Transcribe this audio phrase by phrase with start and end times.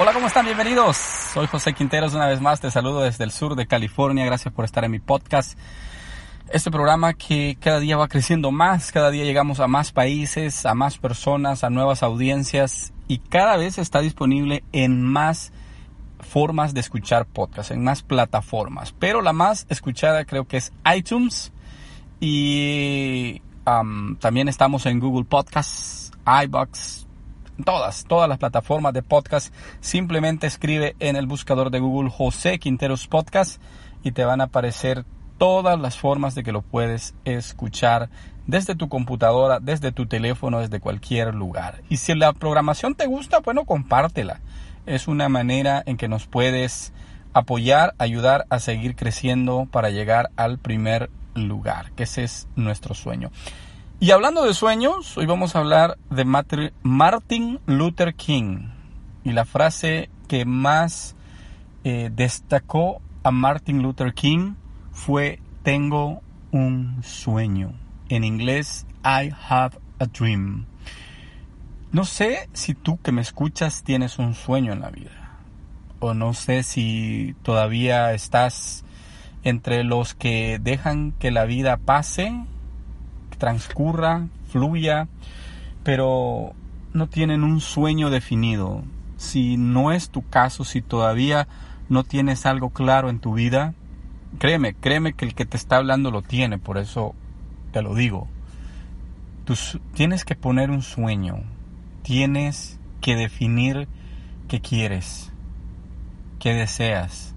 [0.00, 0.44] Hola, ¿cómo están?
[0.44, 0.96] Bienvenidos.
[0.96, 2.60] Soy José Quinteros una vez más.
[2.60, 4.24] Te saludo desde el sur de California.
[4.24, 5.58] Gracias por estar en mi podcast.
[6.50, 10.74] Este programa que cada día va creciendo más, cada día llegamos a más países, a
[10.74, 15.52] más personas, a nuevas audiencias y cada vez está disponible en más
[16.20, 18.94] formas de escuchar podcasts, en más plataformas.
[19.00, 21.52] Pero la más escuchada creo que es iTunes
[22.20, 23.42] y
[24.20, 26.12] también estamos en Google Podcasts,
[26.44, 27.07] iBox,
[27.64, 29.52] todas, todas las plataformas de podcast.
[29.80, 33.60] Simplemente escribe en el buscador de Google José Quinteros Podcast
[34.02, 35.04] y te van a aparecer
[35.38, 38.10] todas las formas de que lo puedes escuchar
[38.46, 41.82] desde tu computadora, desde tu teléfono, desde cualquier lugar.
[41.88, 44.40] Y si la programación te gusta, bueno, compártela.
[44.86, 46.92] Es una manera en que nos puedes
[47.34, 53.30] apoyar, ayudar a seguir creciendo para llegar al primer lugar, que ese es nuestro sueño.
[54.00, 58.68] Y hablando de sueños, hoy vamos a hablar de Martin Luther King
[59.24, 61.16] y la frase que más
[61.82, 64.54] eh, destacó a Martin Luther King
[64.92, 67.74] fue tengo un sueño.
[68.08, 70.66] En inglés, I have a dream.
[71.90, 75.40] No sé si tú que me escuchas tienes un sueño en la vida.
[75.98, 78.84] O no sé si todavía estás
[79.42, 82.32] entre los que dejan que la vida pase
[83.38, 85.08] transcurra, fluya,
[85.84, 86.52] pero
[86.92, 88.82] no tienen un sueño definido.
[89.16, 91.48] Si no es tu caso, si todavía
[91.88, 93.74] no tienes algo claro en tu vida,
[94.38, 97.14] créeme, créeme que el que te está hablando lo tiene, por eso
[97.72, 98.28] te lo digo.
[99.44, 99.54] Tú
[99.94, 101.38] tienes que poner un sueño,
[102.02, 103.88] tienes que definir
[104.46, 105.32] qué quieres,
[106.38, 107.34] qué deseas,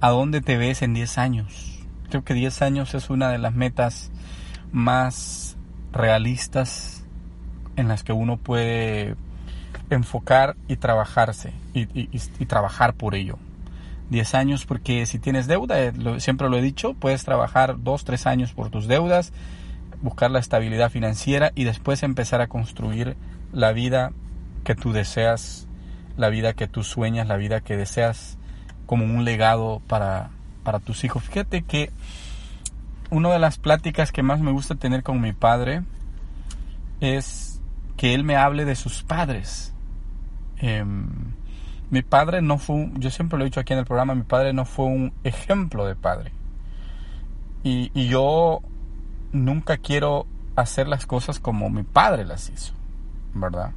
[0.00, 1.80] a dónde te ves en 10 años.
[2.08, 4.10] Creo que 10 años es una de las metas
[4.72, 5.56] más
[5.92, 7.04] realistas
[7.76, 9.16] en las que uno puede
[9.90, 11.86] enfocar y trabajarse y,
[12.46, 13.38] trabajar por ello.
[14.10, 18.26] 10 años porque si tienes deuda, eh, siempre lo he dicho, puedes trabajar 2, 3
[18.26, 19.32] años por tus deudas,
[20.00, 23.16] buscar la estabilidad financiera y después empezar a construir
[23.52, 24.12] la vida
[24.64, 25.66] que tú deseas,
[26.16, 28.38] la vida que tú sueñas, la vida que deseas
[28.86, 30.30] como un legado para,
[30.62, 31.24] para tus hijos.
[31.24, 31.90] Fíjate que
[33.10, 35.82] una de las pláticas que más me gusta tener con mi padre
[37.00, 37.60] es
[37.96, 39.74] que él me hable de sus padres.
[40.58, 41.08] Em,
[41.90, 44.52] mi padre no fue, yo siempre lo he dicho aquí en el programa, mi padre
[44.52, 46.32] no fue un ejemplo de padre.
[47.62, 48.60] Y, y yo
[49.32, 52.72] nunca quiero hacer las cosas como mi padre las hizo,
[53.34, 53.72] ¿verdad?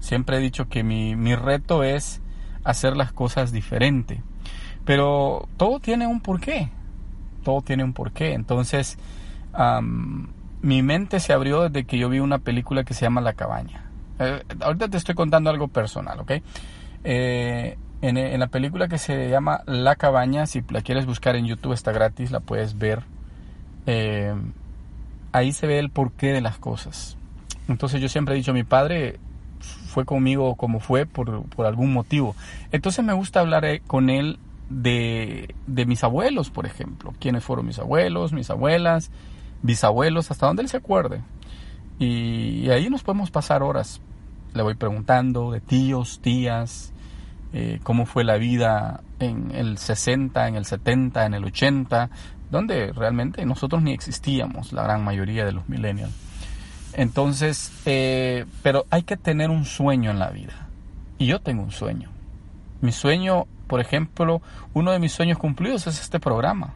[0.00, 2.20] Siempre he dicho que mi, mi reto es
[2.64, 4.22] hacer las cosas diferente.
[4.84, 6.70] Pero todo tiene un porqué
[7.42, 8.34] todo tiene un porqué.
[8.34, 8.98] Entonces,
[10.62, 13.84] mi mente se abrió desde que yo vi una película que se llama La Cabaña.
[14.18, 16.32] Eh, ahorita te estoy contando algo personal, ¿ok?
[17.04, 21.72] Eh, en, la película que se llama La Cabaña, si la quieres buscar en YouTube,
[21.72, 23.02] está gratis, la puedes ver.
[23.86, 24.34] Eh,
[25.32, 27.16] ahí se ve el porqué de las cosas.
[27.68, 29.18] Entonces yo siempre he dicho, mi padre
[29.88, 32.34] fue conmigo como fue por, por algún motivo.
[32.72, 37.14] Entonces me gusta hablar con él de, de mis abuelos, por ejemplo.
[37.18, 39.10] ¿Quiénes fueron mis abuelos, mis abuelas,
[39.62, 41.22] bisabuelos, hasta donde él se acuerde?
[41.98, 44.00] Y, ahí nos podemos pasar horas.
[44.54, 46.92] Le voy preguntando de tíos, tías,
[47.52, 52.10] eh, cómo fue la vida en el 60, en el 70, en el 80,
[52.50, 56.12] donde realmente nosotros ni existíamos, la gran mayoría de los millennials.
[56.94, 60.68] Entonces, eh, pero hay que tener un sueño en la vida.
[61.18, 62.10] Y yo tengo un sueño.
[62.80, 64.42] Mi sueño por ejemplo,
[64.72, 66.74] uno de mis sueños cumplidos es este programa.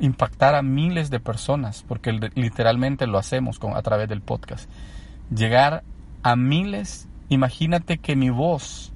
[0.00, 4.68] impactar a miles de personas, porque literalmente lo hacemos con, a través del podcast.
[5.32, 5.84] Llegar
[6.24, 8.92] a miles, imagínate que mi voz,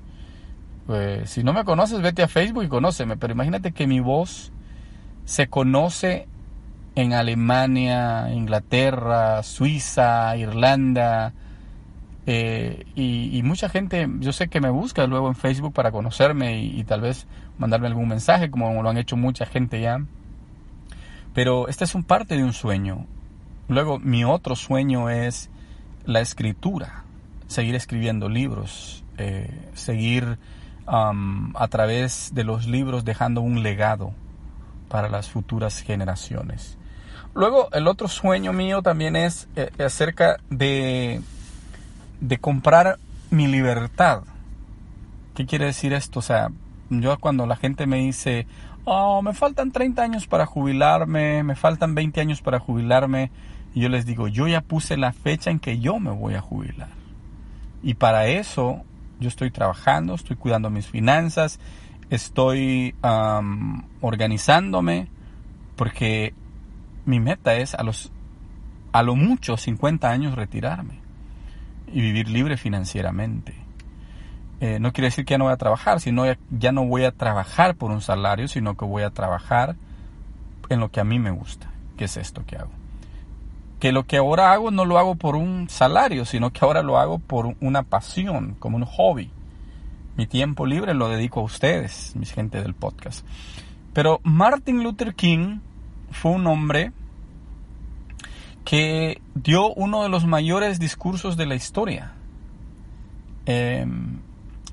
[0.88, 4.50] eh, si no me conoces, vete a Facebook y conóceme, pero imagínate que mi voz
[5.26, 6.26] se conoce
[6.96, 11.34] en Alemania, Inglaterra, Suiza, Irlanda,
[12.28, 16.82] eh, y, mucha gente, yo sé que me busca luego en Facebook para conocerme y,
[16.82, 17.26] tal vez
[17.56, 20.00] mandarme algún mensaje, como lo han hecho mucha gente ya.
[21.32, 23.06] Pero este es un parte de un sueño.
[23.68, 25.50] Luego, mi otro sueño es
[26.04, 27.04] la escritura,
[27.46, 30.38] seguir escribiendo libros, eh, seguir
[30.88, 34.12] a través de los libros dejando un legado
[34.88, 36.78] para las futuras generaciones.
[37.34, 41.20] Luego, el otro sueño mío también es eh, acerca de
[42.20, 42.98] de comprar
[43.30, 44.22] mi libertad.
[45.34, 46.20] ¿Qué quiere decir esto?
[46.20, 46.50] O sea,
[46.90, 48.46] yo cuando la gente me dice,
[48.84, 53.30] oh, me faltan 30 años para jubilarme, me faltan 20 años para jubilarme,
[53.74, 56.40] y yo les digo, yo ya puse la fecha en que yo me voy a
[56.40, 56.88] jubilar.
[57.82, 58.82] Y para eso
[59.20, 61.60] yo estoy trabajando, estoy cuidando mis finanzas,
[62.08, 62.94] estoy
[64.00, 65.08] organizándome,
[65.76, 66.32] porque
[67.04, 68.10] mi meta es a los
[68.92, 71.05] a lo mucho 50 años retirarme
[71.92, 73.54] y vivir libre financieramente.
[74.60, 77.12] Eh, no quiere decir que ya no voy a trabajar, sino ya, no voy a
[77.12, 79.76] trabajar por un salario, sino que voy a trabajar
[80.68, 82.70] en lo que a mí me gusta, que es esto que hago.
[83.80, 86.98] Que lo que ahora hago no lo hago por un salario, sino que ahora lo
[86.98, 89.30] hago por una pasión, como un hobby.
[90.16, 93.26] Mi tiempo libre lo dedico a ustedes, mis gente del podcast.
[93.92, 95.58] Pero Martin Luther King
[96.10, 96.92] fue un hombre
[98.66, 102.14] que dio uno de los mayores discursos de la historia.
[103.46, 104.18] Em,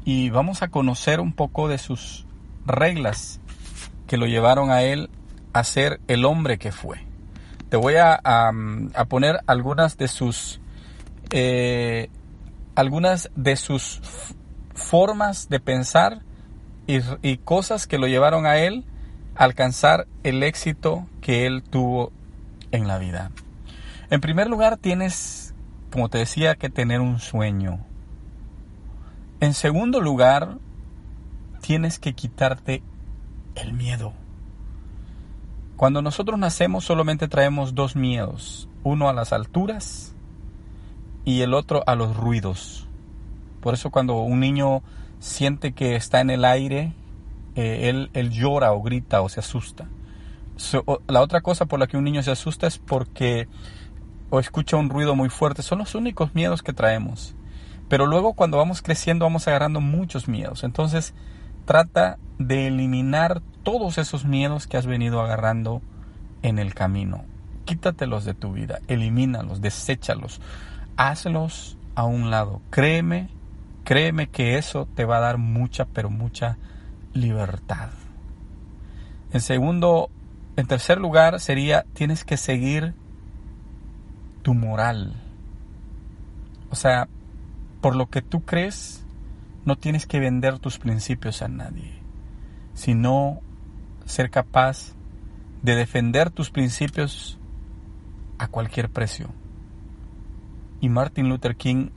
[0.03, 2.25] y vamos a conocer un poco de sus
[2.65, 3.39] reglas
[4.07, 5.11] que lo llevaron a él
[5.53, 7.05] a ser el hombre que fue.
[7.69, 8.19] Te voy a,
[9.07, 10.59] poner algunas de sus
[11.29, 12.09] eh,
[12.73, 14.01] algunas de sus
[14.73, 16.23] formas de pensar
[16.87, 18.85] y, y cosas que lo llevaron a él
[19.35, 22.11] a alcanzar el éxito que él tuvo
[22.71, 23.29] en la vida.
[24.09, 25.53] En primer lugar, tienes,
[25.91, 27.79] como te decía, que tener un sueño.
[29.39, 30.57] En segundo lugar,
[31.61, 32.83] tienes que quitarte
[33.55, 34.13] el miedo.
[35.75, 40.13] Cuando nosotros nacemos solamente traemos dos miedos, uno a las alturas
[41.25, 42.87] y el otro a los ruidos.
[43.59, 44.83] Por eso cuando un niño
[45.19, 46.93] siente que está en el aire,
[47.55, 49.87] eh, él, él, llora o grita o se asusta.
[51.07, 53.47] la otra cosa por la que un niño se asusta es porque
[54.33, 57.35] o escucha un ruido muy fuerte, son los únicos miedos que traemos.
[57.87, 60.63] Pero luego cuando vamos creciendo vamos agarrando muchos miedos.
[60.63, 61.13] Entonces
[61.65, 65.83] trata de eliminar todos esos miedos que has venido agarrando
[66.41, 67.25] en el camino.
[67.65, 70.41] Quítatelos de tu vida, elimínalos, deséchalos,
[70.97, 72.59] hazlos a un lado.
[72.71, 73.29] Créeme,
[73.83, 76.57] créeme que eso te va a dar mucha, pero mucha
[77.13, 77.91] libertad.
[79.31, 80.09] En segundo,
[80.55, 82.95] en tercer lugar sería tienes que seguir
[84.43, 85.13] tu moral.
[86.69, 87.07] O sea,
[87.81, 89.03] por lo que tú crees,
[89.65, 91.93] no tienes que vender tus principios a nadie,
[92.73, 93.39] sino
[94.05, 94.93] ser capaz
[95.63, 97.39] de defender tus principios
[98.37, 99.29] a cualquier precio.
[100.81, 101.89] Y Martin Luther King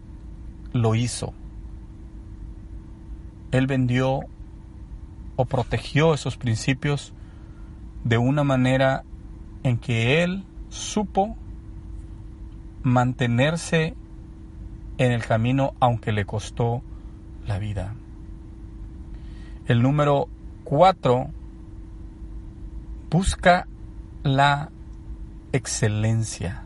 [0.73, 1.35] lo hizo.
[3.51, 4.21] Él vendió
[5.35, 7.13] o protegió esos principios
[8.05, 9.03] de una manera
[9.63, 11.37] en que él supo
[12.87, 13.97] mantenerse
[14.97, 16.83] en el camino aunque le costó
[17.45, 17.97] la vida.
[19.67, 20.29] El número
[20.63, 21.27] cuatro,
[23.11, 23.67] busca
[24.23, 24.71] la
[25.51, 26.63] excelencia.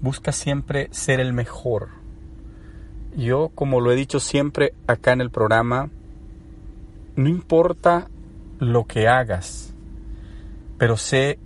[0.00, 1.90] Busca siempre ser el mejor.
[3.14, 5.90] Yo, como lo he dicho siempre acá en el programa,
[7.14, 8.08] no importa
[8.58, 9.74] lo que hagas,
[10.78, 11.38] pero sé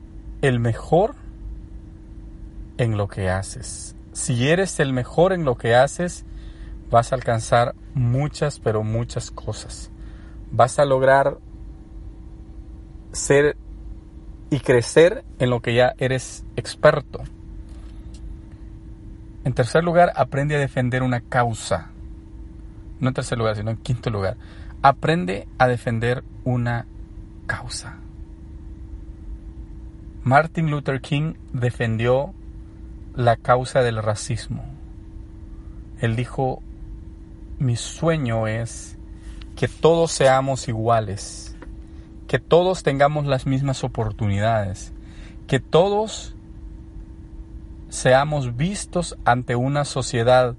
[0.43, 1.24] el mejor
[2.79, 3.97] en lo que haces.
[4.13, 6.25] Si eres el mejor en lo que haces,
[6.91, 9.91] vas a alcanzar muchas, pero muchas cosas.
[10.51, 11.39] Vas a lograr
[13.13, 13.57] ser
[14.51, 17.23] y crecer en lo que ya eres experto.
[19.45, 21.91] En tercer lugar, aprende a defender una causa.
[23.01, 24.37] No en tercer lugar, sino en quinto lugar.
[24.81, 26.87] Aprende a defender una
[27.47, 27.99] causa.
[30.23, 32.33] Martin Luther King defendió
[33.17, 34.65] la causa del racismo.
[36.01, 36.63] Él dijo,
[37.59, 38.99] mi sueño es
[39.57, 41.57] que todos seamos iguales,
[42.27, 44.93] que todos tengamos las mismas oportunidades,
[45.47, 46.35] que todos
[47.89, 50.57] seamos vistos ante una sociedad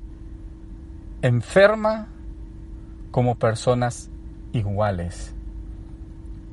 [1.21, 2.07] enferma
[3.11, 4.09] como personas
[4.53, 5.33] iguales.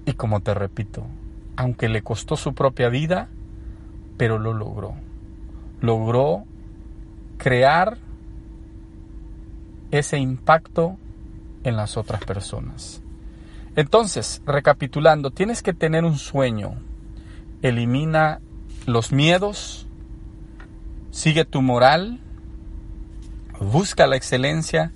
[0.04, 1.06] Y como te repito,
[1.54, 3.28] aunque le costó su propia vida,
[4.16, 4.96] pero lo logró.
[5.82, 6.44] Logró
[7.36, 7.98] crear
[9.90, 10.96] ese impacto
[11.64, 13.02] en las otras personas.
[13.76, 16.74] Entonces, recapitulando, tienes que tener un sueño.
[17.62, 18.40] Elimina
[18.86, 19.86] los miedos,
[21.10, 22.20] sigue tu moral,
[23.60, 24.92] busca la excelencia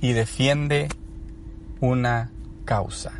[0.00, 0.88] y defiende
[1.80, 2.30] una
[2.64, 3.12] causa.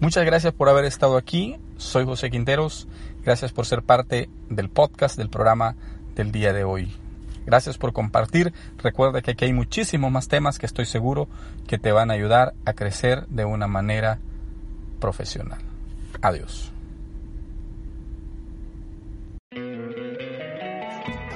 [0.00, 1.56] Muchas gracias por haber estado aquí.
[1.76, 2.86] Soy José Quinteros.
[3.24, 5.76] Gracias por ser parte del podcast del programa
[6.18, 6.92] del día de hoy.
[7.46, 8.52] Gracias por compartir.
[8.76, 11.28] Recuerda que aquí hay muchísimos más temas que estoy seguro
[11.66, 14.18] que te van a ayudar a crecer de una manera
[15.00, 15.60] profesional.
[16.20, 16.70] Adiós.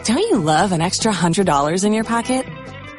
[0.05, 2.45] Don't you love an extra $100 in your pocket?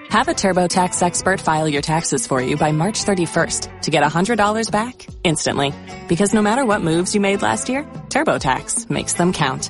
[0.09, 4.71] Have a TurboTax expert file your taxes for you by March 31st to get $100
[4.71, 5.73] back instantly.
[6.07, 9.69] Because no matter what moves you made last year, TurboTax makes them count.